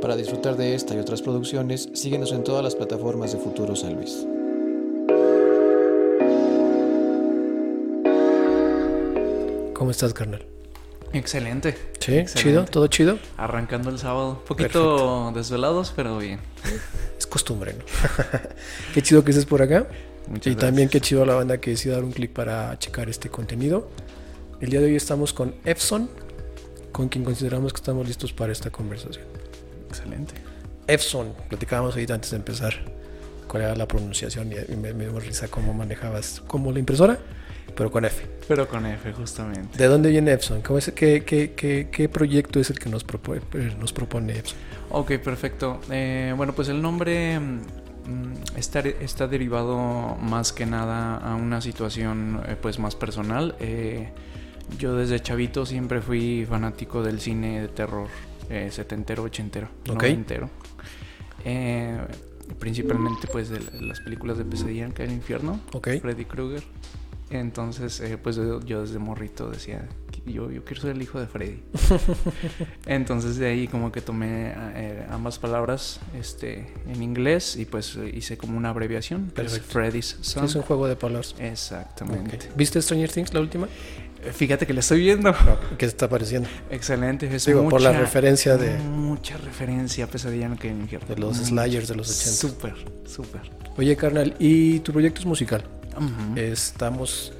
[0.00, 3.94] Para disfrutar de esta y otras producciones, síguenos en todas las plataformas de Futuro San
[3.94, 4.26] Luis.
[9.72, 10.44] ¿Cómo estás, carnal?
[11.12, 11.72] Excelente.
[11.98, 12.32] Sí, Excelente.
[12.34, 13.18] chido, todo chido.
[13.36, 14.38] Arrancando el sábado.
[14.40, 16.40] Un poquito desvelados, pero bien.
[17.18, 17.84] Es costumbre, ¿no?
[18.94, 19.88] qué chido que estés por acá.
[20.28, 23.08] Muchas y también qué chido a la banda que decidió dar un clic para checar
[23.08, 23.88] este contenido.
[24.60, 26.10] El día de hoy estamos con Epson,
[26.92, 29.35] con quien consideramos que estamos listos para esta conversación.
[29.96, 30.34] Excelente.
[30.86, 32.74] Epson, platicábamos ahorita antes de empezar
[33.48, 37.18] cuál era la pronunciación y me, me dio risa cómo manejabas como la impresora,
[37.74, 38.26] pero con F.
[38.46, 39.76] Pero con F, justamente.
[39.76, 40.62] ¿De dónde viene Epson?
[40.62, 43.40] ¿Cómo es, qué, qué, qué, qué proyecto es el que nos propone,
[43.78, 44.58] nos propone Epson?
[44.90, 45.80] Ok, perfecto.
[45.90, 52.42] Eh, bueno, pues el nombre mm, está, está derivado más que nada a una situación
[52.46, 53.56] eh, pues más personal.
[53.60, 54.10] Eh,
[54.78, 58.08] yo desde chavito siempre fui fanático del cine de terror
[58.50, 59.94] eh, setentero, ochentero, Ok.
[60.02, 60.50] noventero.
[61.44, 61.98] Eh,
[62.58, 65.60] principalmente pues de las películas de Pesadilla en el infierno.
[65.72, 65.88] Ok.
[66.00, 66.62] Freddy Krueger.
[67.28, 69.88] Entonces, eh, pues yo, desde morrito decía,
[70.26, 71.60] yo, yo quiero ser el hijo de Freddy.
[72.86, 78.36] Entonces de ahí como que tomé eh, ambas palabras este, en inglés y pues hice
[78.38, 79.30] como una abreviación.
[79.34, 79.66] Perfecto.
[79.70, 80.44] Freddy's Son.
[80.44, 81.34] es un juego de palabras.
[81.40, 82.38] Exactamente.
[82.56, 83.66] ¿Viste Stranger Things la última?
[84.32, 85.34] Fíjate que le estoy viendo.
[85.78, 86.48] ¿Qué está apareciendo?
[86.70, 87.34] Excelente.
[87.34, 91.08] Es Digo, por la mucha- referencia de- Mucha referencia Pesadilla en el infierno.
[91.08, 91.48] De los Mucha.
[91.48, 92.30] Slayers de los 80.
[92.36, 92.74] Súper,
[93.06, 93.40] súper.
[93.76, 95.64] Oye, carnal, ¿y tu proyecto es musical?
[95.96, 96.38] Ujú.
[96.40, 97.32] Estamos...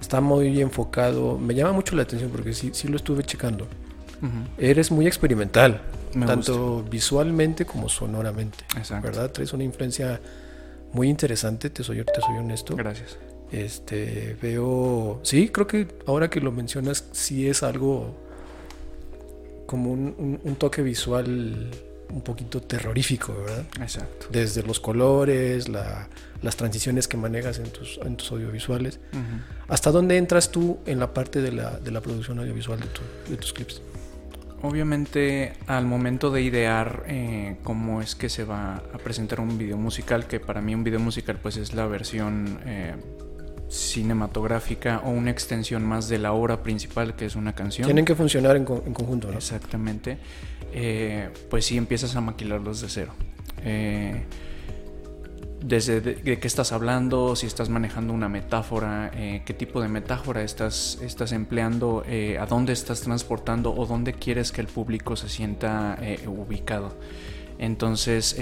[0.00, 1.38] Está muy enfocado...
[1.38, 3.68] Me llama mucho la atención porque sí, sí lo estuve checando.
[4.58, 5.80] Eres muy experimental.
[6.14, 8.58] Me tanto visualmente como sonoramente.
[8.76, 9.06] Exacto.
[9.06, 9.30] ¿Verdad?
[9.32, 10.20] Traes una influencia
[10.92, 12.76] muy interesante, te soy, te soy honesto.
[12.76, 13.16] Gracias.
[13.52, 18.16] Este, veo, sí, creo que ahora que lo mencionas, sí es algo
[19.66, 21.70] como un, un- un toque visual
[22.10, 23.64] un poquito terrorífico, ¿verdad?
[23.80, 24.26] Exacto.
[24.30, 26.08] Desde los colores, la-
[26.42, 28.98] las transiciones que manejas en tus, en tus audiovisuales.
[29.68, 33.30] ¿Hasta dónde entras tú en la parte de la, de la producción audiovisual de, tu-
[33.30, 33.80] de tus clips?
[34.62, 39.76] Obviamente al momento de idear eh, cómo es que se va a presentar un video
[39.76, 42.94] musical, que para mí un video musical pues es la versión eh,
[43.72, 47.86] cinematográfica o una extensión más de la obra principal que es una canción.
[47.86, 49.38] Tienen que funcionar en, co- en conjunto, ¿no?
[49.38, 50.18] Exactamente.
[50.74, 53.12] Eh, pues sí empiezas a maquilarlos de cero.
[53.64, 54.24] Eh,
[55.64, 59.88] desde de, de qué estás hablando, si estás manejando una metáfora, eh, qué tipo de
[59.88, 65.14] metáfora estás, estás empleando, eh, a dónde estás transportando o dónde quieres que el público
[65.16, 66.96] se sienta eh, ubicado.
[67.58, 68.36] Entonces,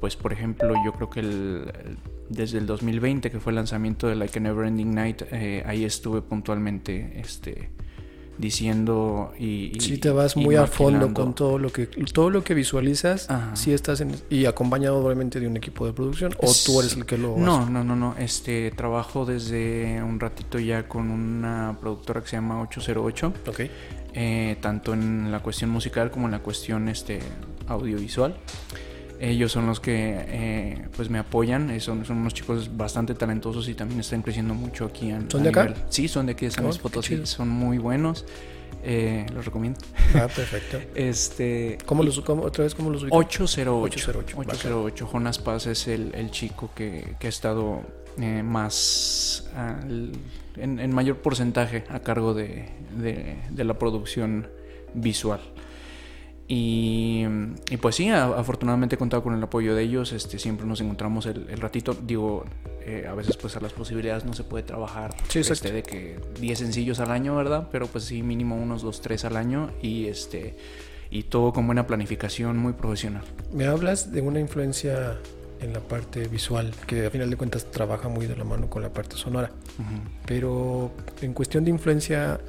[0.00, 1.98] pues por ejemplo, yo creo que el-
[2.32, 5.84] desde el 2020, que fue el lanzamiento de Like a Never Ending Night, eh, ahí
[5.84, 7.70] estuve puntualmente este,
[8.38, 9.72] diciendo y...
[9.76, 13.28] y- Sí te vas muy a fondo con todo lo que todo lo que visualizas,
[13.54, 17.04] sí estás en, y acompañado obviamente de un equipo de producción o tú eres el
[17.04, 18.14] que lo No, no, no, no.
[18.18, 23.50] Este trabajo desde un ratito ya con una productora que se llama 808, hace?
[23.66, 23.70] Ok.
[24.14, 27.20] eh, tanto en la cuestión musical como en la cuestión este
[27.68, 28.36] audiovisual.
[29.24, 33.68] Ellos son los que eh, pues me apoyan, eh, son, son unos chicos bastante talentosos
[33.68, 35.10] y también están creciendo mucho aquí.
[35.10, 35.66] en- ¿Son de acá?
[35.68, 37.26] nivel- Sí, son de aquí de San Oh, Luis Potosí, chido.
[37.26, 38.24] son muy buenos,
[38.82, 39.78] eh, los recomiendo.
[40.14, 40.80] Ah, perfecto.
[40.96, 43.16] Este, ¿Cómo los cómo, otra vez cómo los ubicas?
[43.16, 43.80] 808.
[43.80, 45.06] 808, 808.
[45.12, 47.82] Jonas Paz es el, el chico que, que ha estado
[48.18, 50.10] eh, más al-
[50.56, 52.68] en, en mayor porcentaje a cargo de,
[52.98, 54.48] de- de la producción
[54.94, 55.40] visual.
[56.48, 57.24] Y,
[57.70, 60.12] y pues sí, afortunadamente he contado con el apoyo de ellos.
[60.12, 61.94] Este, siempre nos encontramos el, el ratito.
[61.94, 62.44] Digo,
[62.84, 66.18] eh, a veces pues a las posibilidades no se puede trabajar Sí, este, de que
[66.40, 67.68] 10 sencillos al año, ¿verdad?
[67.72, 69.70] Pero pues sí, mínimo unos 2, 3 al año.
[69.80, 70.56] Y este
[71.10, 73.22] y todo con buena planificación, muy profesional.
[73.52, 75.18] Me hablas de una influencia
[75.60, 78.82] en la parte visual, que a final de cuentas trabaja muy de la mano con
[78.82, 80.10] la parte sonora, Ujú.
[80.26, 82.40] pero en cuestión de influencia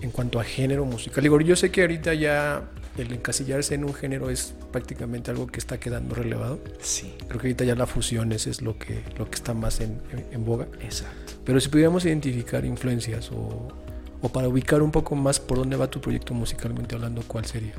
[0.00, 2.62] en cuanto a género musical, digo, yo sé que ahorita ya
[2.98, 6.58] el encasillarse en un género es prácticamente algo que está quedando relevado.
[6.80, 9.80] Sí, Creo que ahorita ya la fusión ese es lo que, lo que está más
[9.80, 10.66] en, en- en boga.
[10.80, 11.32] exacto.
[11.44, 13.68] Pero si pudiéramos identificar influencias o,
[14.20, 17.72] o para ubicar un poco más por dónde va tu proyecto musicalmente hablando, ¿cuál sería?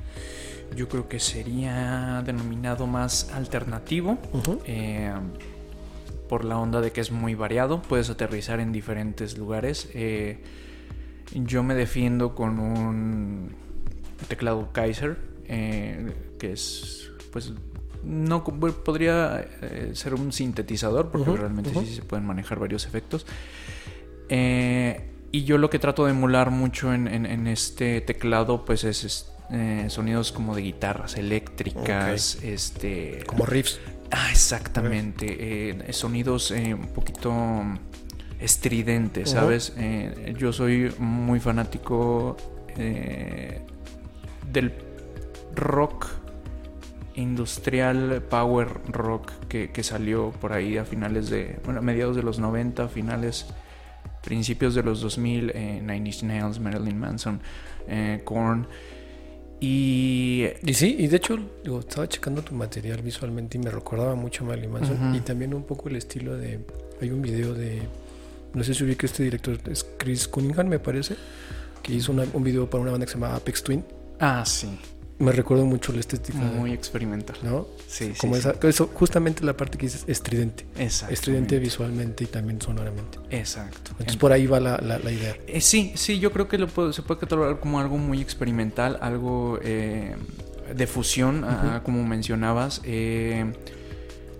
[0.76, 4.18] Yo creo que sería denominado más alternativo.
[4.66, 5.12] Eh,
[6.30, 9.90] por la onda de que es muy variado, puedes aterrizar en diferentes lugares.
[9.94, 10.40] eh,
[11.34, 13.56] yo me defiendo con un
[14.28, 17.54] teclado Kaiser, eh, que es, pues,
[18.04, 23.26] no podría eh, ser un sintetizador, porque realmente sí se pueden manejar varios efectos.
[24.30, 28.84] Eh, y yo lo que trato de emular mucho en, en- en este teclado, pues
[28.84, 33.24] es, es, eh, sonidos como de guitarras eléctricas, este...
[33.28, 33.80] Como riffs.
[34.12, 35.26] Ah, exactamente.
[35.30, 37.32] Eh, sonidos eh, un poquito
[38.40, 39.74] estridentes, ¿sabes?
[40.38, 42.36] Yo soy muy fanático
[44.52, 44.74] del
[45.56, 46.08] rock
[47.16, 52.24] industrial, power rock que, que salió por ahí a finales de, bueno, a mediados de
[52.24, 53.48] los 90, finales,
[54.24, 57.42] principios de los 2000, eh, Nine Inch Nails, Marilyn Manson,
[57.88, 58.68] eh, Korn.
[59.60, 64.16] Y Y sí, y de hecho, digo, estaba checando tu material visualmente y me recordaba
[64.16, 66.66] mucho a Marilyn Manson y también un poco el estilo de.
[67.02, 67.82] Hay un video de.
[68.54, 71.16] No sé si ubica este director, es Chris Cunningham, me parece,
[71.84, 73.84] que hizo una- un video para una banda que se llama Apex Twin.
[74.22, 74.70] Ah, sí,
[75.20, 77.36] Me recuerdo mucho la estética, muy experimental.
[77.44, 77.68] ¿no?
[77.88, 78.40] Sí, sí, Como sí.
[78.40, 80.64] esa, eso, justamente la parte que dices estridente.
[80.78, 81.14] Exactamente.
[81.14, 83.20] Estridente visualmente y también sonoramente.
[83.30, 83.92] Exacto.
[83.92, 85.36] Entonces por ahí va la, la- la idea.
[85.48, 88.98] Eh, sí, sí, yo creo que lo puedo- se puede catalogar como algo muy experimental,
[89.02, 90.16] algo eh,
[90.74, 92.82] de fusión, ah, como mencionabas.
[92.84, 93.52] Eh,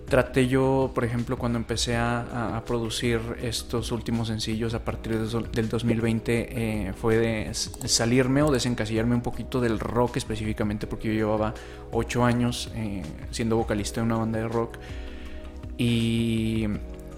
[0.08, 5.68] traté yo, por ejemplo, cuando empecé a, producir estos últimos sencillos a partir de del
[5.68, 11.54] 2020, eh, fue de salirme o desencasillarme un poquito del rock específicamente, porque yo llevaba
[11.90, 14.78] ocho años eh, siendo vocalista de una banda de rock
[15.78, 16.66] y,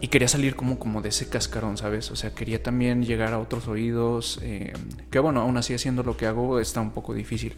[0.00, 2.10] y quería salir como, como de ese cascarón, ¿sabes?
[2.10, 4.72] O sea, quería también llegar a otros oídos, eh,
[5.10, 7.54] que bueno, aún así haciendo lo que hago está un poco difícil,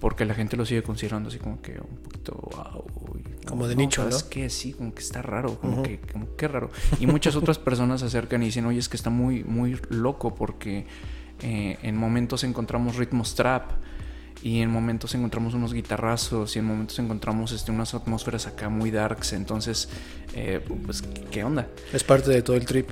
[0.00, 2.84] porque la gente lo sigue considerando así como que un poquito, wow.
[3.46, 4.30] Como de nicho, ¿sabes ¿no?
[4.30, 4.50] qué?
[4.50, 6.70] Sí, como que está raro, como que como que raro.
[7.00, 10.34] Y muchas otras personas se acercan y dicen, oye, es que está muy, muy loco
[10.34, 10.86] porque
[11.40, 13.70] eh, en momentos encontramos ritmos trap
[14.42, 18.90] y en momentos encontramos unos guitarrazos y en momentos encontramos este, unas atmósferas acá muy
[18.90, 19.32] darks.
[19.32, 19.88] Entonces,
[20.34, 21.68] eh, pues, ¿qué onda?
[21.92, 22.90] Es parte de todo el trip.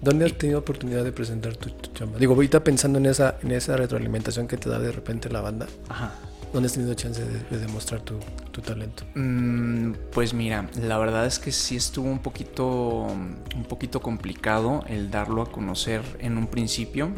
[0.00, 2.18] ¿Dónde has tenido oportunidad de presentar tu, tu chamba?
[2.18, 5.66] Digo, ahorita pensando en esa, en esa retroalimentación que te da de repente la banda,
[5.88, 6.14] Ajá.
[6.52, 8.18] ¿Dónde has tenido chance de, de demostrar tu,
[8.50, 9.04] tu talento?
[9.14, 15.10] Mm, pues mira, la verdad es que sí estuvo un poquito, un poquito complicado el
[15.10, 17.10] darlo a conocer en un principio.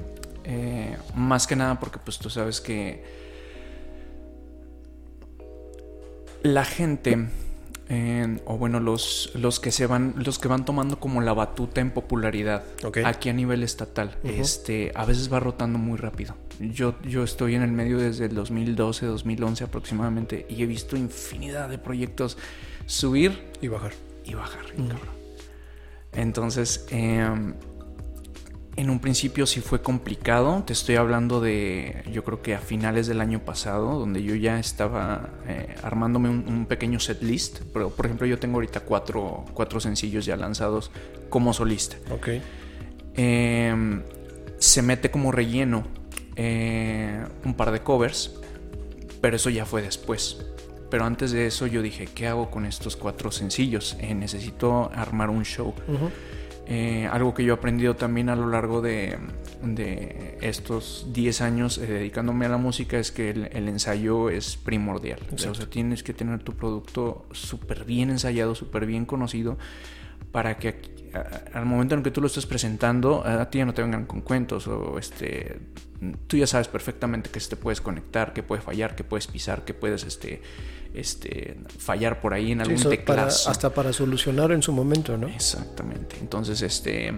[0.45, 3.05] Eh, más que nada porque pues tú sabes que
[6.43, 7.29] la gente,
[7.93, 11.81] eh, o bueno, los, los que se van, los que van tomando como la batuta
[11.81, 12.63] en popularidad
[13.05, 16.37] aquí a nivel estatal, este, a veces va rotando muy rápido.
[16.61, 21.69] Yo, yo estoy en el medio desde el 2012, 2011 aproximadamente y he visto infinidad
[21.69, 22.39] de proyectos
[22.87, 23.93] subir Y bajar.
[24.25, 25.21] y bajar, cabrón.
[26.13, 27.55] Entonces, em,
[28.77, 30.63] en un principio sí fue complicado.
[30.67, 34.59] Te estoy hablando de, yo creo que a finales del año pasado, donde yo ya
[34.59, 37.61] estaba eh, armándome un, un pequeño set list.
[37.73, 40.91] Pero, por ejemplo, yo tengo ahorita cuatro, cuatro sencillos ya lanzados
[41.29, 41.97] como solista.
[42.11, 42.29] Ok.
[43.17, 44.03] Eh,
[44.59, 45.85] se mete como relleno
[46.37, 48.35] eh, un par de covers,
[49.21, 50.47] pero eso ya fue después.
[50.91, 53.97] Pero antes de eso yo dije, ¿qué hago con estos cuatro sencillos?
[54.01, 55.75] Eh, necesito armar un show.
[55.89, 56.11] Ujú.
[56.73, 59.19] Eh, algo que yo he aprendido también a lo largo de,
[59.61, 64.57] de estos 10 años eh, dedicándome a la música es que el, el ensayo es
[64.57, 65.19] primordial.
[65.35, 69.59] O sea, o sea, tienes que tener tu producto súper bien ensayado, súper bien conocido
[70.31, 70.81] para que
[71.15, 74.07] a- al momento en que tú lo estés presentando a ti ya no te vengan
[74.07, 75.59] con cuentos o este
[76.27, 79.75] tú ya sabes perfectamente que te puedes conectar que puede fallar que puedes pisar que
[79.75, 80.41] puedes este
[80.95, 85.17] este fallar por ahí en Sí, algún para- teclazo hasta para solucionar en su momento,
[85.17, 85.29] ¿no?
[85.29, 86.17] Exactamente.
[86.21, 87.15] Entonces, este.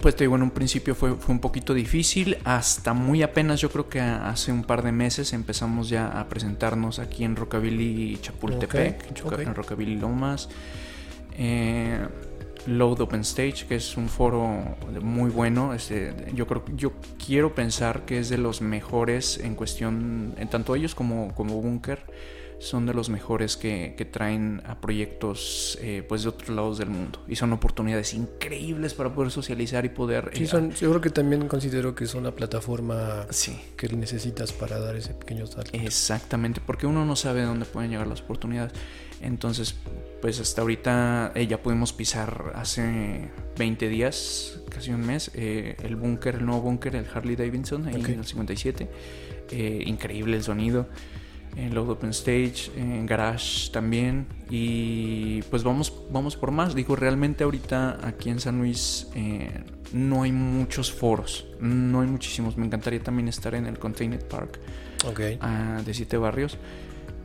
[0.00, 2.36] Pues te digo, en un principio fue, fue un poquito difícil.
[2.44, 6.98] Hasta muy apenas, yo creo que hace un par de meses empezamos ya a presentarnos
[7.00, 10.48] aquí en Rockabilly Chapultepec, en Rockabilly Lomas.
[11.36, 12.06] Eh,
[12.66, 15.74] Load Open Stage, que es un foro muy bueno.
[15.74, 16.92] Este, yo creo, yo
[17.24, 22.04] quiero pensar que es de los mejores en cuestión, en tanto ellos como, como Bunker,
[22.58, 26.88] son de los mejores que, que traen a proyectos eh, pues de otros lados del
[26.88, 27.20] mundo.
[27.28, 30.30] Y son oportunidades increíbles para poder socializar y poder...
[30.34, 33.60] Sí, eh, son, yo creo que también considero que es una plataforma sí.
[33.76, 35.70] que necesitas para dar ese pequeño salto.
[35.74, 38.72] Exactamente, porque uno no sabe dónde pueden llegar las oportunidades.
[39.24, 39.74] Entonces,
[40.20, 45.96] pues hasta ahorita eh, ya pudimos pisar hace 20 días, casi un mes, eh, el
[45.96, 48.88] búnker, el nuevo búnker, el Harley Davidson, ahí en el 57.
[49.50, 50.88] Eh, increíble el sonido.
[51.56, 54.26] En Load Open Stage, en Garage también.
[54.50, 56.74] Y pues vamos, vamos por más.
[56.74, 59.06] Digo, realmente ahorita aquí en San Luis
[59.92, 61.46] no hay muchos foros.
[61.60, 62.56] No hay muchísimos.
[62.56, 64.58] Me encantaría también estar en el Container Park
[65.06, 65.20] Ok.
[65.40, 66.58] ah, de siete barrios.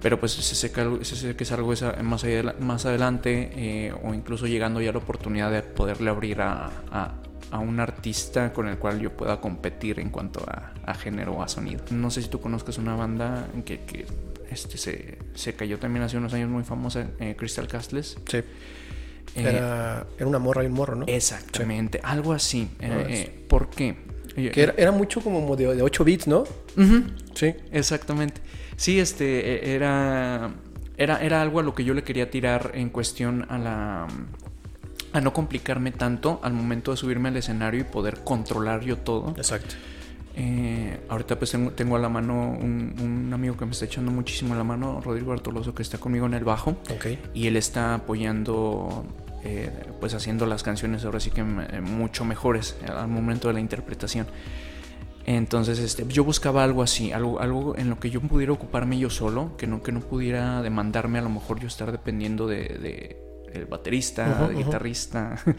[0.01, 2.25] Pero pues ese sé que, sé que es algo más,
[2.59, 7.13] más adelante eh, o incluso llegando ya a la oportunidad de poderle abrir a, a
[7.51, 11.41] a un artista con el cual yo pueda competir en cuanto a, a género o
[11.41, 11.83] a sonido.
[11.89, 14.05] No sé si tú conozcas una banda que, que
[14.51, 18.17] este, se, se, cayó también hace unos años muy famosa, eh, Crystal Castles.
[18.27, 18.37] Sí.
[18.37, 18.43] Eh,
[19.35, 21.05] era, era, una morra y un morro, ¿no?
[21.07, 22.03] Exactamente, sí.
[22.07, 22.67] algo así.
[22.79, 23.95] Eh, ¿Por qué?
[24.35, 26.39] Que era, era, mucho como de, de 8 bits, ¿no?
[26.41, 26.45] Uh
[26.77, 27.03] -huh.
[27.33, 27.53] Sí.
[27.71, 28.41] Exactamente.
[28.79, 30.51] Sí, este, era,
[30.95, 34.07] era, era algo a lo que yo le quería tirar en cuestión a la
[35.11, 39.33] a no complicarme tanto al momento de subirme al escenario y poder controlar yo todo.
[39.35, 39.75] Exacto.
[40.37, 44.11] Eh, ahorita pues tengo, tengo, a la mano un, un, amigo que me está echando
[44.11, 46.77] muchísimo la mano, Rodrigo Bartoloso, que está conmigo en el bajo.
[46.95, 47.19] Okay.
[47.33, 49.03] Y él está apoyando,
[49.43, 49.69] eh,
[49.99, 54.25] pues haciendo las canciones ahora sí que mucho mejores al momento de la interpretación.
[55.29, 59.11] Entonces este, yo buscaba algo así, algo, algo en lo que yo pudiera ocuparme yo
[59.11, 63.21] solo, que no, que no pudiera demandarme a lo mejor yo estar dependiendo de, de
[63.53, 65.39] el baterista, uh -huh, el guitarrista.
[65.45, 65.55] Uh -huh.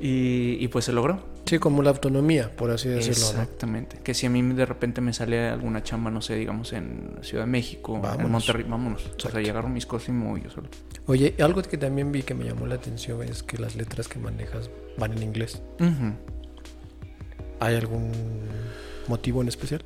[0.00, 1.24] y, y, pues se logró.
[1.44, 3.26] Sí, como la autonomía, por así decirlo.
[3.30, 3.96] Exactamente.
[3.96, 4.04] ¿no?
[4.04, 7.46] Que si a mí de repente me sale alguna chamba, no sé, digamos en Ciudad
[7.46, 8.24] de México, vámonos.
[8.24, 9.02] en Monterrey, vámonos.
[9.02, 9.26] Exacto.
[9.26, 10.68] O sea, llegaron mis cosas y me voy yo solo.
[11.06, 14.20] Oye, algo que también vi que me llamó la atención es que las letras que
[14.20, 15.60] manejas van en inglés.
[15.80, 16.14] Uh -huh.
[17.58, 18.12] ¿Hay algún
[19.10, 19.82] motivo en especial?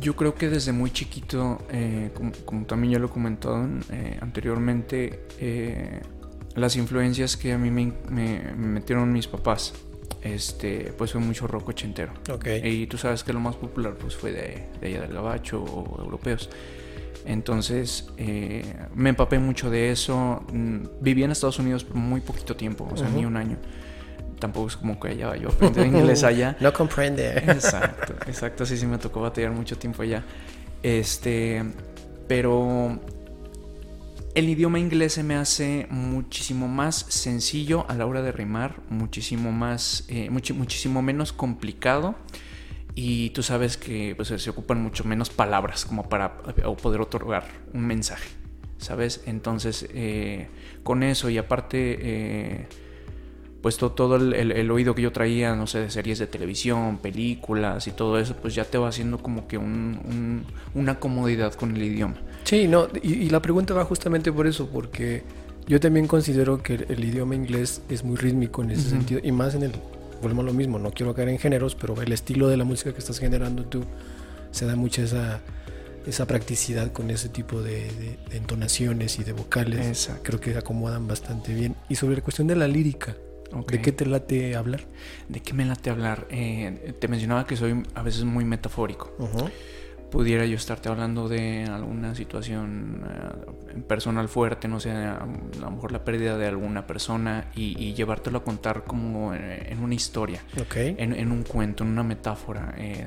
[0.00, 4.18] Yo creo que desde muy chiquito, eh, como, como, también ya lo he comentado eh,
[4.20, 6.00] anteriormente, eh,
[6.54, 9.72] las influencias que a mí me, me, me, metieron mis papás,
[10.22, 12.12] este, pues fue mucho rock ochentero.
[12.30, 12.60] Okay.
[12.64, 16.02] Y tú sabes que lo más popular pues fue de, de allá del gabacho o
[16.02, 16.50] europeos.
[17.24, 18.64] Entonces eh,
[18.94, 20.44] me empapé mucho de eso.
[20.52, 23.16] Mm, viví en Estados Unidos por muy poquito tiempo, o sea, uh -huh.
[23.16, 23.56] ni un año
[24.38, 26.56] tampoco es como que allá yo aprendí inglés allá.
[26.60, 27.38] No comprende.
[27.38, 30.24] Exacto, exacto, sí, sí me tocó batallar mucho tiempo allá.
[30.82, 31.64] Este,
[32.26, 33.00] pero
[34.34, 39.50] el idioma inglés se me hace muchísimo más sencillo a la hora de rimar, muchísimo
[39.50, 42.14] más, eh, much, muchísimo menos complicado.
[42.94, 47.86] Y tú sabes que pues, se ocupan mucho menos palabras como para poder otorgar un
[47.86, 48.28] mensaje,
[48.78, 49.22] ¿sabes?
[49.26, 50.48] Entonces, eh,
[50.82, 51.98] con eso y aparte...
[52.00, 52.68] Eh,
[53.62, 56.26] pues todo, todo el, el, el, oído que yo traía, no sé, de series de
[56.26, 61.00] televisión, películas y todo eso, pues ya te va haciendo como que un, un, una
[61.00, 62.16] comodidad con el idioma.
[62.44, 65.24] Sí, no, y, y, la pregunta va justamente por eso, porque
[65.66, 68.90] yo también considero que el, el idioma inglés es muy rítmico en ese uh -huh.
[68.90, 69.72] sentido, y más en el,
[70.22, 72.92] volvemos a lo mismo, no quiero caer en géneros, pero el estilo de la música
[72.92, 73.84] que estás generando tú,
[74.52, 75.40] se da mucha esa
[76.06, 80.22] esa practicidad con ese tipo de, de, de entonaciones y de vocales, Exacto.
[80.22, 81.76] creo que acomodan bastante bien.
[81.90, 83.14] Y sobre la cuestión de la lírica,
[83.52, 83.78] Okay.
[83.78, 84.80] ¿De qué te late hablar?
[85.28, 86.26] ¿De qué me late hablar?
[86.30, 89.12] Eh, te mencionaba que soy a veces muy metafórico.
[89.18, 89.50] Uh -huh.
[90.10, 95.26] Pudiera yo estarte hablando de alguna situación uh, personal fuerte, no sé, a, a,
[95.60, 99.82] lo mejor la pérdida de alguna persona y, y llevártelo a contar como en, en
[99.82, 100.94] una historia, okay.
[100.98, 102.74] en, en, un cuento, en una metáfora.
[102.78, 103.06] Eh,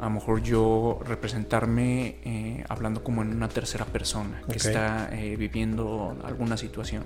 [0.00, 4.70] a lo mejor yo representarme eh, hablando como en una tercera persona que okay.
[4.70, 7.04] está eh, viviendo alguna situación.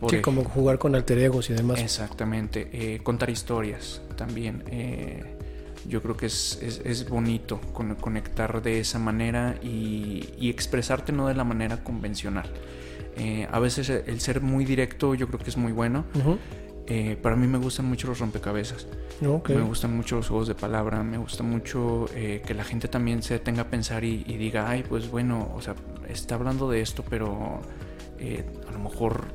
[0.00, 1.78] Por sí, como jugar con alter egos y demás.
[1.80, 2.68] Exactamente.
[2.72, 4.64] Eh, contar historias también.
[4.70, 5.36] Eh,
[5.86, 11.12] yo creo que es, es, es, bonito con, conectar de esa manera y, y, expresarte
[11.12, 12.50] no de la manera convencional.
[13.16, 16.04] Eh, a veces el ser muy directo yo creo que es muy bueno.
[16.14, 17.16] Uh -huh.
[17.18, 18.86] para mí me gustan mucho los rompecabezas.
[19.26, 19.56] Okay.
[19.56, 21.02] Me gustan mucho los juegos de palabra.
[21.02, 24.68] Me gusta mucho eh, que la gente también se tenga a pensar y, y, diga,
[24.68, 25.74] ay, pues bueno, o sea,
[26.08, 27.60] está hablando de esto, pero
[28.18, 29.26] eh, a lo mejor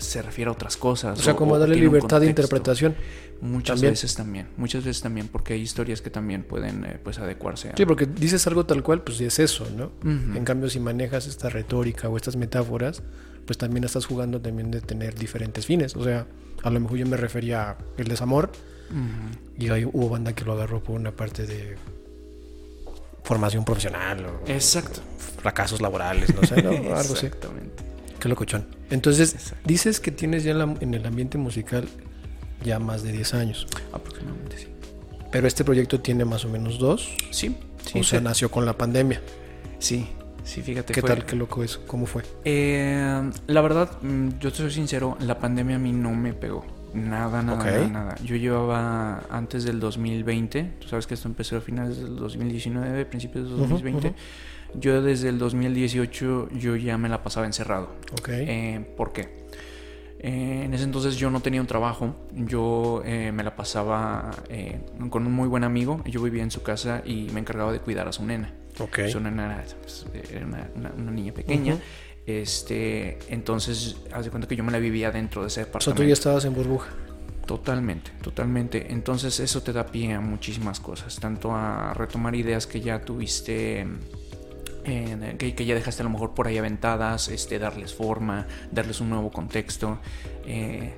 [0.00, 1.18] se refiere a otras cosas.
[1.18, 2.94] O sea, como darle libertad de interpretación.
[3.40, 3.92] Muchas también.
[3.92, 7.70] veces también, muchas veces también, porque hay historias que también pueden eh, pues adecuarse.
[7.70, 7.76] A...
[7.76, 9.92] Sí, porque dices algo tal cual, pues es eso, ¿no?
[10.04, 10.36] Uh -huh.
[10.36, 13.02] En cambio, si manejas esta retórica o estas metáforas,
[13.46, 15.96] pues también estás jugando también de tener diferentes fines.
[15.96, 16.26] O sea,
[16.62, 18.52] a lo mejor yo me refería a el desamor
[18.90, 19.62] uh -huh.
[19.64, 21.76] y ahí hubo banda que lo agarró por una parte de
[23.24, 25.00] formación profesional o Exacto.
[25.38, 26.70] fracasos laborales, no sé, ¿no?
[26.94, 27.26] algo así.
[27.26, 27.82] Exactamente.
[28.18, 28.66] Qué locochón.
[28.90, 29.68] Entonces, Exacto.
[29.68, 31.88] dices que tienes ya en el ambiente musical
[32.64, 33.66] ya más de 10 años.
[33.92, 34.66] Aproximadamente, sí.
[35.30, 37.16] Pero este proyecto tiene más o menos dos.
[37.30, 37.56] Sí.
[37.84, 38.24] sí o sea, sí.
[38.24, 39.22] nació con la pandemia.
[39.78, 40.08] Sí,
[40.44, 40.92] sí, fíjate.
[40.92, 41.08] ¿Qué fue...
[41.08, 41.24] tal?
[41.24, 41.82] Qué loco eso.
[41.86, 42.22] ¿Cómo fue?
[42.44, 46.66] Eh, la verdad, mm, yo te soy sincero, la pandemia a mí no me pegó.
[46.92, 47.72] Nada, nada, okay.
[47.72, 48.14] nada, nada.
[48.24, 53.48] Yo llevaba antes del 2020, tú sabes que esto empezó a finales del 2019, principios
[53.48, 54.08] del 2020.
[54.08, 57.88] Uh -huh, uh -huh yo desde el 2018 yo ya me la pasaba encerrado.
[58.20, 58.46] Okay.
[58.48, 59.40] Eh, ¿Por qué?
[60.18, 64.30] Eh, en ese entonces yo no tenía un trabajo, yo eh, me la pasaba
[65.08, 68.06] con un muy buen amigo, yo vivía en su casa y me encargaba de cuidar
[68.08, 68.54] a su nena.
[69.10, 71.74] Su nena era, pues, era una, una, una, niña pequeña.
[71.74, 71.80] Uh -huh.
[72.26, 75.90] Este, entonces, haz de cuenta que yo me la vivía dentro de ese departamento.
[75.90, 76.90] O sea, tú ya estabas en burbuja.
[77.50, 78.92] Totalmente, totalmente.
[78.92, 83.88] Entonces eso te da pie a muchísimas cosas, tanto a retomar ideas que ya tuviste,
[84.84, 89.00] eh, que, que, ya dejaste a lo mejor por ahí aventadas, este, darles forma, darles
[89.00, 89.98] un nuevo contexto.
[90.46, 90.94] Eh,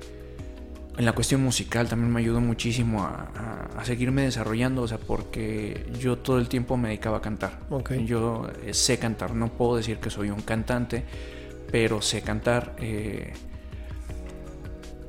[0.97, 4.99] en la cuestión musical también me ayudó muchísimo a, a, a, seguirme desarrollando, o sea,
[4.99, 7.59] porque yo todo el tiempo me dedicaba a cantar.
[7.69, 8.05] Okay.
[8.05, 11.03] Yo eh, sé cantar, no puedo decir que soy un cantante,
[11.71, 12.75] pero sé cantar.
[12.79, 13.33] Eh,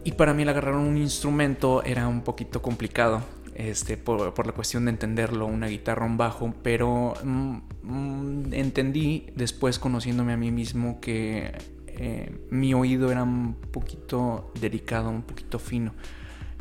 [0.04, 3.22] y para mí el agarrar un instrumento era un poquito complicado,
[3.54, 9.78] este, por, por la cuestión de entenderlo, una guitarra, un bajo, pero mm, entendí después
[9.78, 11.52] conociéndome a mí mismo que
[11.86, 15.94] eh, mi oído era un poquito delicado, un poquito fino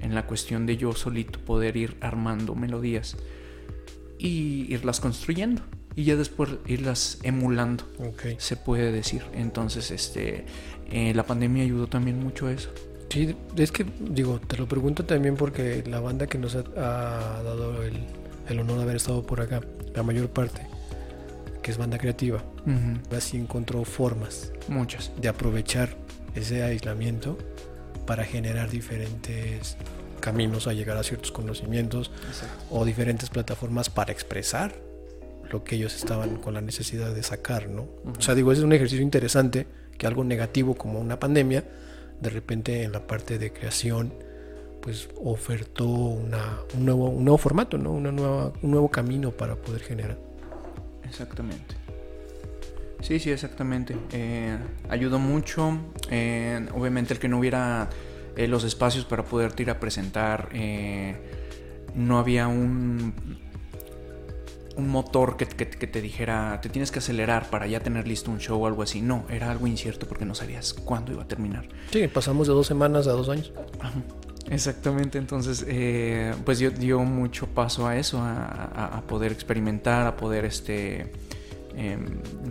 [0.02, 3.18] en la cuestión de yo solito poder ir armando melodías
[4.20, 5.64] y irlas construyendo
[5.96, 8.36] y ya después irlas emulando, okay.
[8.40, 9.24] se puede decir.
[9.34, 10.46] Entonces, este,
[10.90, 12.70] eh, la pandemia ayudó también mucho a eso.
[13.14, 17.44] Sí, es que, digo, te lo pregunto también porque la banda que nos ha, ha
[17.44, 18.00] dado el,
[18.50, 19.62] el, honor de haber estado por acá,
[19.94, 20.66] la mayor parte,
[21.62, 23.16] que es banda creativa, uh -huh.
[23.16, 24.52] así encontró formas.
[24.68, 25.12] Muchas.
[25.22, 25.96] De aprovechar
[26.34, 27.38] ese aislamiento
[28.08, 29.78] para generar diferentes
[30.20, 32.66] caminos a llegar a ciertos conocimientos Exacto.
[32.72, 34.74] o diferentes plataformas para expresar
[35.52, 37.84] lo que ellos estaban con la necesidad de sacar, ¿no?
[37.84, 38.18] Uh -huh.
[38.18, 39.68] O sea, digo, ese es un ejercicio interesante
[40.00, 41.64] que algo negativo como una pandemia
[42.24, 44.14] de repente en la parte de creación
[44.82, 47.92] pues ofertó una, un, nuevo, un nuevo formato, ¿no?
[47.92, 50.18] Una nueva, un nuevo camino para poder generar.
[51.06, 51.76] Exactamente.
[53.02, 53.96] Sí, sí, exactamente.
[54.12, 54.58] Eh,
[54.90, 55.78] ayudó mucho.
[56.10, 57.90] Eh, obviamente el que no hubiera
[58.36, 60.50] eh, los espacios para poderte ir a presentar,
[61.96, 63.14] no había un,
[64.76, 68.32] un motor que, que, que, te dijera, te tienes que acelerar para ya tener listo
[68.32, 69.02] un show o algo así.
[69.02, 71.68] No, era algo incierto porque no sabías cuándo iba a terminar.
[71.92, 73.52] Sí, pasamos de dos semanas a dos años.
[73.80, 74.02] Ajá.
[74.50, 80.06] Exactamente, entonces eh, pues dio, dio, mucho paso a eso, a, a, a poder experimentar,
[80.06, 81.14] a poder este
[81.76, 81.98] eh,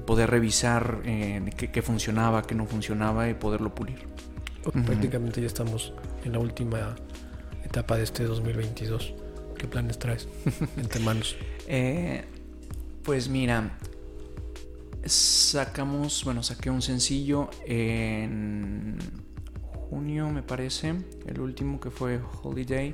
[0.05, 4.09] poder revisar eh, qué, funcionaba, qué no funcionaba y poderlo pulir.
[4.63, 5.47] Prácticamente uh -huh.
[5.47, 5.93] ya estamos
[6.25, 6.97] en la última
[7.65, 9.15] etapa de este 2022.
[9.63, 10.27] ¿Qué planes traes
[10.77, 11.37] entre manos?
[11.69, 12.25] Eh,
[13.05, 13.79] pues mira,
[15.05, 18.99] sacamos, bueno, saqué un sencillo en
[19.89, 20.95] junio, me parece,
[21.27, 22.93] el último que fue Holiday.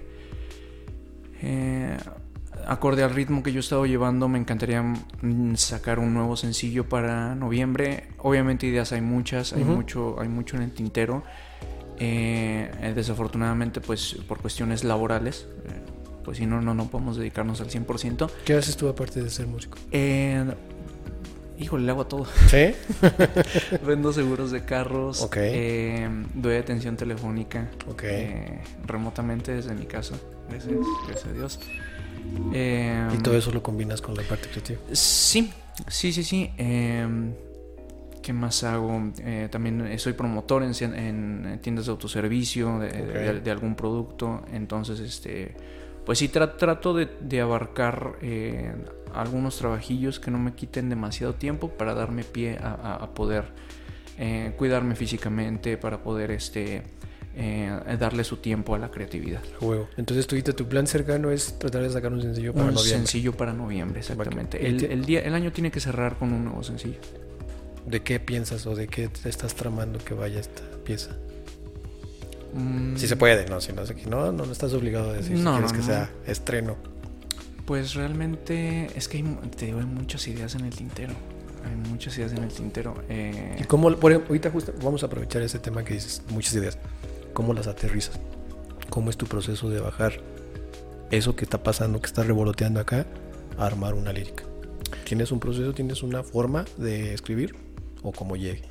[1.40, 1.96] Eh,
[2.66, 4.85] acorde al ritmo que yo he estado llevando, me encantaría
[5.54, 8.09] sacar un nuevo sencillo para noviembre.
[8.18, 9.74] Obviamente ideas hay muchas, hay, uh -huh.
[9.74, 11.24] mucho, hay mucho en el tintero.
[11.98, 15.46] Eh, desafortunadamente, pues por cuestiones laborales,
[16.29, 18.31] pues si no, no, no podemos dedicarnos al 100%.
[18.45, 19.79] ¿Qué haces tú aparte de ser músico?
[19.91, 20.45] Eh,
[21.59, 22.27] híjole, le hago a todo.
[22.51, 22.75] ¿Sí?
[23.87, 25.23] Vendo seguros de carros.
[25.23, 25.38] Ok.
[25.38, 27.71] Eh, doy atención telefónica.
[27.87, 28.03] Ok.
[28.05, 30.17] Eh, remotamente desde mi casa.
[30.51, 30.75] Gracias,
[31.07, 31.61] gracias a Dios.
[32.53, 34.81] Eh, ¿Y todo eso lo combinas con la parte creativa?
[34.93, 35.51] Sí,
[35.87, 36.51] sí, sí, sí.
[36.59, 39.14] ¿Qué más hago?
[39.51, 43.03] También soy promotor en, en, tiendas de autoservicio de, okay.
[43.03, 44.43] de, de, algún producto.
[44.53, 45.57] Entonces, este,
[46.09, 48.73] pues sí, tra trato de, de abarcar eh,
[49.12, 53.44] algunos trabajillos que no me quiten demasiado tiempo para darme pie a, a, a poder
[54.16, 56.83] eh, cuidarme físicamente, para poder este,
[57.37, 59.42] eh, darle su tiempo a la creatividad.
[59.61, 59.87] Juego.
[59.99, 62.99] Entonces, tu, tu plan cercano es tratar de sacar un sencillo para un noviembre.
[63.01, 64.66] sencillo para noviembre, exactamente.
[64.66, 67.01] El, el, día, el año tiene que cerrar con un nuevo sencillo.
[67.85, 71.18] ¿De qué piensas o de qué te estás tramando que vaya esta pieza?
[72.55, 72.97] Mm.
[72.97, 75.63] Si se puede, no, si no, no, no, no estás obligado a decir no, si
[75.63, 75.87] quieres no, que no.
[75.87, 76.77] sea estreno.
[77.67, 79.25] Pues realmente es que hay,
[79.57, 81.13] te digo, hay muchas ideas en el tintero.
[81.65, 82.95] Hay muchas ideas en el tintero.
[83.09, 83.57] Eh...
[83.61, 86.79] ¿Y cómo, por ejemplo, ahorita justo vamos a aprovechar ese tema que dices, muchas ideas.
[87.35, 88.19] ¿Cómo las aterrizas?
[88.89, 90.15] ¿Cómo es tu proceso de bajar
[91.11, 93.07] eso que está pasando, que está revoloteando acá,
[93.59, 94.45] a armar una lírica?
[95.05, 97.55] ¿Tienes un proceso, tienes una forma de escribir
[98.03, 98.63] o cómo llegue?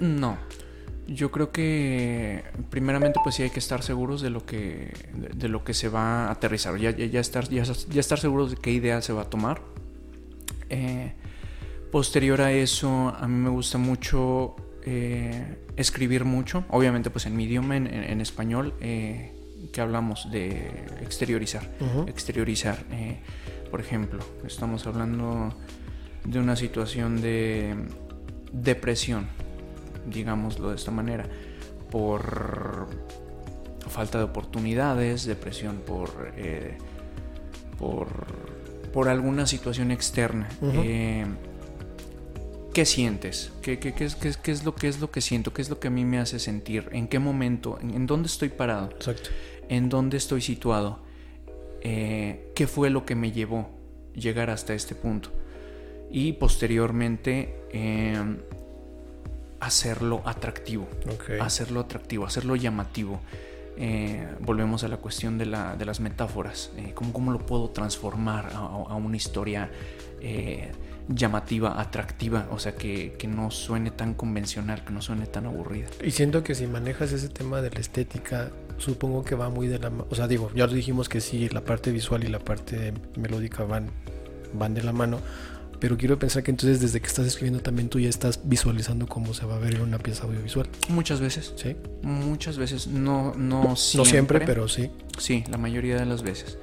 [0.00, 0.38] No.
[1.08, 5.48] Yo creo que primeramente pues sí hay que estar seguros de lo que de, de
[5.48, 6.90] lo que se va a aterrizar, ya,
[7.20, 9.62] estar, ya, ya, estar seguros de qué idea se va a tomar.
[10.68, 11.12] Eh,
[11.92, 17.44] posterior a eso, a mí me gusta mucho eh, escribir mucho, obviamente pues en mi
[17.44, 19.32] idioma, en, en, en español, eh,
[19.72, 22.08] que hablamos de exteriorizar, uh -huh.
[22.08, 22.84] exteriorizar.
[22.90, 23.18] Eh,
[23.70, 25.54] por ejemplo, estamos hablando
[26.24, 27.74] de una situación de
[28.52, 29.26] depresión,
[30.06, 31.28] digámoslo de esta manera,
[31.90, 32.88] por
[33.88, 36.76] falta de oportunidades, depresión por, eh,
[37.78, 38.08] por,
[38.92, 40.48] por, alguna situación externa.
[40.60, 40.82] Uh -huh.
[40.84, 41.26] eh,
[42.74, 43.52] ¿Qué sientes?
[43.62, 45.52] ¿Qué, qué, qué, es, qué, ¿Qué, es, lo, ¿Qué es lo que siento?
[45.54, 46.88] ¿Qué es lo que a mí me hace sentir?
[46.92, 47.78] ¿En qué momento?
[47.80, 48.90] ¿En, en dónde estoy parado?
[48.90, 49.30] Exacto.
[49.68, 51.00] en dónde estoy situado,
[51.80, 53.70] eh, qué fue lo que me llevó
[54.14, 55.30] llegar hasta este punto
[56.10, 57.54] y posteriormente
[59.60, 60.88] hacerlo atractivo,
[61.40, 63.20] hacerlo atractivo, hacerlo llamativo.
[63.78, 69.16] Eh, volvemos a la cuestión de, las metáforas, eh, ¿cómo, lo puedo transformar a, una
[69.16, 69.70] historia
[70.20, 70.72] eh,
[71.08, 75.88] llamativa, atractiva, o sea, que, que, no suene tan convencional, que no suene tan aburrida.
[76.02, 79.78] Y siento que si manejas ese tema de la estética, supongo que va muy de
[79.78, 82.38] la mano, o sea, digo, ya lo dijimos que sí, la parte visual y la
[82.38, 83.90] parte melódica van,
[84.54, 85.20] van de la mano,
[85.80, 89.34] pero quiero pensar que entonces desde que estás escribiendo también tú ya estás visualizando cómo
[89.34, 90.68] se va a ver en una pieza audiovisual.
[90.88, 91.52] Muchas veces.
[91.56, 91.76] Sí.
[92.02, 92.86] Muchas veces.
[92.86, 93.98] No, no siempre.
[93.98, 94.90] No siempre, pero sí.
[95.18, 96.58] Sí, la mayoría de las veces.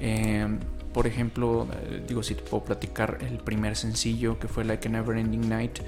[0.00, 0.46] Eh,
[0.92, 4.90] por ejemplo, eh, digo, si te puedo platicar el primer sencillo que fue Like a
[4.90, 5.78] Never Ending Night.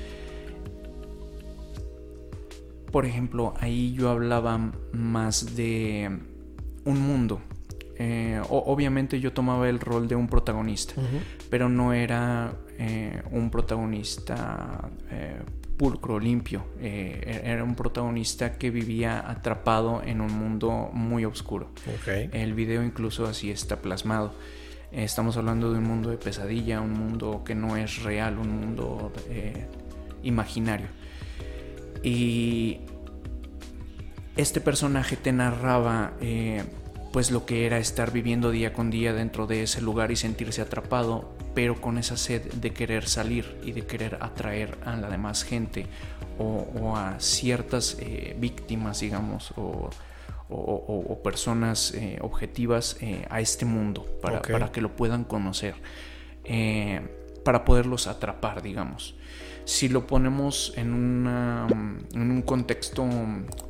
[2.90, 6.10] Por ejemplo, ahí yo hablaba más de
[6.84, 7.40] un mundo
[7.98, 10.94] eh, obviamente yo tomaba el rol de un protagonista,
[11.50, 15.40] pero no era eh, un protagonista eh,
[15.76, 16.64] pulcro, limpio.
[16.80, 21.70] E-, era un protagonista que vivía atrapado en un mundo muy oscuro.
[22.06, 24.34] El video incluso así está plasmado.
[24.90, 29.12] Estamos hablando de un mundo de pesadilla, un mundo que no es real, un mundo
[30.22, 30.88] imaginario.
[32.02, 32.80] Y
[34.36, 36.12] este personaje te narraba
[37.12, 40.62] pues lo que era estar viviendo día con día dentro de ese lugar y sentirse
[40.62, 45.44] atrapado, pero con esa sed de querer salir y de querer atraer a la demás
[45.44, 45.86] gente
[46.38, 49.90] o, a ciertas eh, víctimas, digamos, o,
[51.22, 55.76] personas eh, objetivas eh, a este mundo para, para, que lo puedan conocer,
[57.44, 59.14] para poderlos atrapar, digamos.
[59.64, 63.04] Si lo ponemos en, un contexto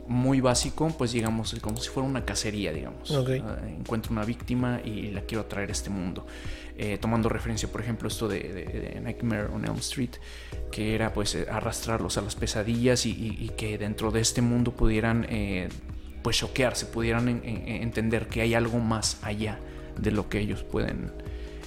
[0.07, 3.11] muy básico, pues digamos, como si fuera una cacería, digamos.
[3.11, 6.27] Ah, encuentro una víctima y la quiero traer a este mundo.
[6.79, 10.13] Eh, tomando referencia, por ejemplo, esto de, Nightmare on Elm Street,
[10.71, 15.27] que era pues eh, arrastrarlos a las pesadillas y, que dentro de este mundo pudieran
[15.29, 15.69] eh,
[16.23, 19.59] pues choquearse, pudieran entender que hay algo más allá
[19.99, 21.13] de lo que ellos pueden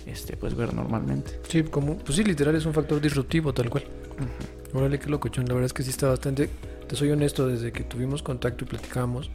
[0.05, 1.39] este, pues ver normalmente.
[1.47, 3.83] Sí, como, pues sí, literal es un factor disruptivo tal cual.
[4.73, 5.45] Órale, qué locochón.
[5.45, 6.49] La verdad es que sí está bastante.
[6.87, 9.29] Te soy honesto, desde que tuvimos contacto y platicamos,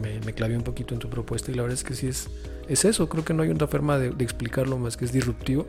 [0.00, 2.28] me, me clavé un poquito en tu propuesta y la verdad es que sí es,
[2.68, 3.08] es eso.
[3.08, 5.66] Creo que no hay otra forma de, explicarlo más que es disruptivo.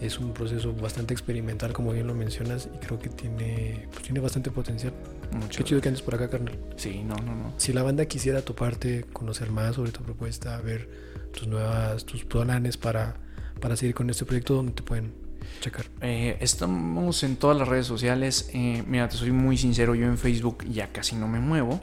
[0.00, 4.20] Es un proceso bastante experimental, como bien lo mencionas, y creo que tiene, pues, tiene
[4.20, 4.92] bastante potencial.
[5.32, 5.58] Mucho.
[5.58, 6.56] Qué chido que andes por acá, carnal.
[6.76, 7.52] Sí, no, no, no.
[7.56, 10.88] Si la banda quisiera toparte, conocer más sobre tu propuesta, ver
[11.32, 13.16] tus nuevas, tus planes para,
[13.60, 15.27] para seguir con este proyecto, ¿dónde te pueden
[15.60, 15.86] checar?
[16.00, 18.50] Eh, estamos en todas las redes sociales.
[18.52, 21.80] Eh, mira, te soy muy sincero, yo en Facebook ya casi no me muevo.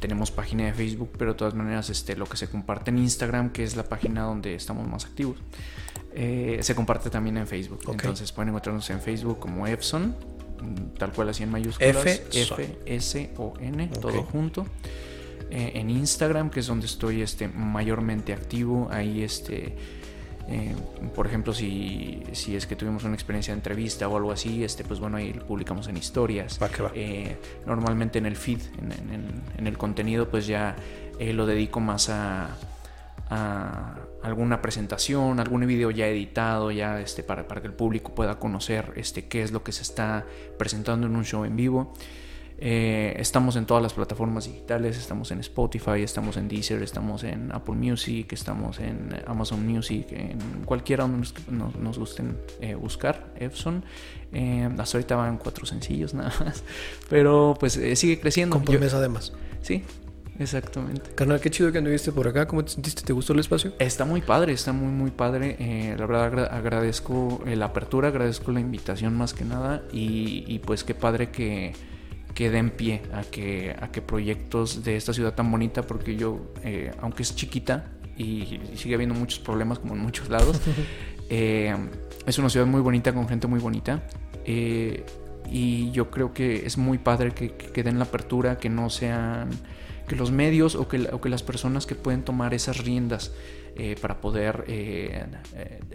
[0.00, 3.50] Tenemos página de Facebook, pero de todas maneras este, lo que se comparte en Instagram,
[3.50, 5.38] que es la página donde estamos más activos,
[6.14, 7.80] eh, se comparte también en Facebook.
[7.88, 10.14] Entonces pueden encontrarnos en Facebook como Epson,
[10.98, 11.96] tal cual así en mayúsculas.
[12.32, 14.66] F, S O N, todo junto.
[15.50, 19.76] en Instagram, que es donde estoy este, mayormente activo, ahí este
[20.48, 20.74] eh,
[21.14, 24.84] por ejemplo, si, si, es que tuvimos una experiencia de entrevista o algo así, este,
[24.84, 26.58] pues bueno, ahí lo publicamos en historias.
[26.94, 28.60] Eh, normalmente en el feed,
[29.58, 30.76] en, el contenido, pues ya
[31.18, 32.56] eh, lo dedico más a,
[33.28, 38.38] a, alguna presentación, algún video ya editado, ya este, para, para que el público pueda
[38.38, 40.26] conocer este, qué es lo que se está
[40.58, 41.92] presentando en un show en vivo.
[42.58, 47.52] Eh, estamos en todas las plataformas digitales, estamos en Spotify, estamos en Deezer, estamos en
[47.52, 53.84] Apple Music, estamos en Amazon Music, en cualquiera donde nos, gusten eh, buscar, Epson.
[54.32, 56.64] Eh, hasta ahorita van cuatro sencillos nada más,
[57.10, 58.56] pero pues sigue creciendo.
[58.56, 59.32] Con promesa además.
[59.60, 59.82] Sí,
[60.38, 61.12] Exactamente.
[61.14, 62.46] Carnal, qué chido que anduviste por acá.
[62.46, 63.00] ¿Cómo te sentiste?
[63.00, 63.72] ¿Te gustó el espacio?
[63.78, 65.56] Está muy padre, está muy, muy padre.
[65.98, 69.82] la verdad agradezco la apertura, agradezco la invitación más que nada.
[69.92, 71.72] y pues qué padre que,
[72.36, 76.52] que den pie a que, a que proyectos de esta ciudad tan bonita, porque yo,
[76.62, 80.60] eh, aunque es chiquita y, sigue habiendo muchos problemas como en muchos lados,
[81.30, 81.74] eh,
[82.26, 84.02] es una ciudad muy bonita con gente muy bonita.
[84.44, 85.06] Eh,
[85.50, 89.48] y yo creo que es muy padre que, que, den la apertura, que no sean,
[90.06, 93.32] que los medios o que, o que las personas que pueden tomar esas riendas
[94.00, 94.64] para poder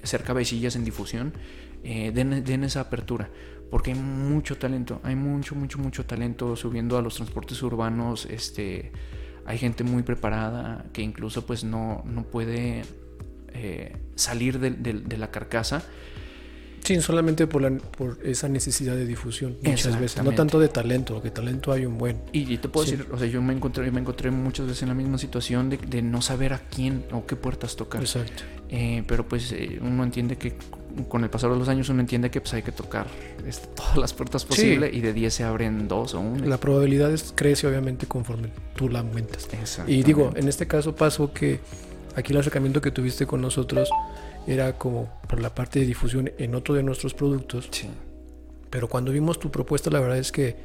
[0.03, 1.33] ser cabecillas en difusión,
[1.83, 3.29] den, den, esa apertura
[3.71, 8.91] porque hay mucho talento, hay mucho, mucho, mucho talento subiendo a los transportes urbanos, este,
[9.45, 12.83] hay gente muy preparada que incluso pues no, no puede
[13.53, 15.83] eh, salir de, la carcasa
[16.83, 20.23] Sí, solamente por, la, por esa necesidad de difusión muchas veces.
[20.23, 22.17] No tanto de talento, porque talento hay un buen.
[22.33, 22.93] Y, y te puedo Sí.
[22.93, 25.77] decir, o sea, yo me encontré, me encontré muchas veces en la misma situación de,
[25.77, 28.01] de no saber a quién o qué puertas tocar.
[28.01, 28.43] Exacto.
[28.69, 30.55] Eh, pero pues eh, uno entiende que
[31.07, 33.07] con el pasar de los años uno entiende que pues hay que tocar
[33.45, 36.45] este, todas las puertas posibles y de 10 se abren dos o una.
[36.45, 39.47] La probabilidad es- crece obviamente conforme tú la aumentas.
[39.87, 41.59] Y digo, en este caso pasó que
[42.15, 43.89] aquí el acercamiento que tuviste con nosotros
[44.47, 47.87] era como por la parte de difusión en otro de nuestros productos, Sí.
[48.69, 50.55] pero cuando vimos tu propuesta la verdad es que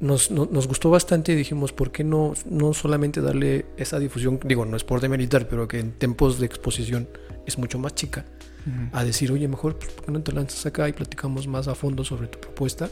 [0.00, 4.40] nos, no- nos gustó bastante y dijimos, ¿por qué no, no solamente darle esa difusión?
[4.44, 7.08] Digo, no es por demeritar, pero que en tiempos de exposición
[7.46, 8.24] es mucho más chica.
[8.92, 11.74] A decir, oye, mejor, pues, ¿por qué no te lanzas acá y platicamos más a
[11.74, 12.88] fondo sobre tu propuesta?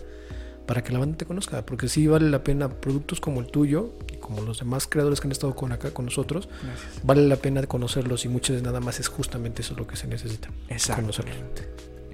[0.66, 3.92] Para que la banda te conozca, porque sí vale la pena productos como el tuyo
[4.12, 7.00] y como los demás creadores que han estado con acá con nosotros, Gracias.
[7.02, 10.06] vale la pena conocerlos y muchas veces nada más es justamente eso lo que se
[10.06, 10.48] necesita.
[10.68, 11.68] Exactamente.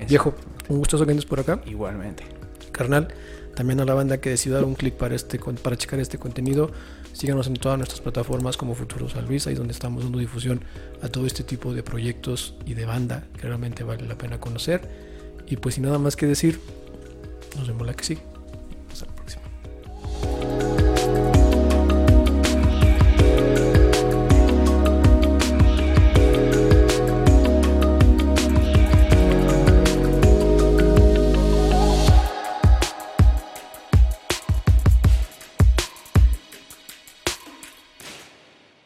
[0.08, 0.34] Viejo,
[0.68, 1.60] un gustazo que por acá.
[1.66, 2.24] Igualmente.
[2.72, 3.08] Carnal,
[3.54, 6.70] también a la banda que decidió dar un clic para, este, para checar este contenido.
[7.16, 10.60] Síganos en todas nuestras plataformas como Futuro San Luis, donde estamos dando difusión
[11.00, 14.86] a todo este tipo de proyectos y de banda que realmente vale la pena conocer.
[15.46, 16.60] Y pues sin nada más que decir,
[17.56, 18.35] nos vemos la que sigue.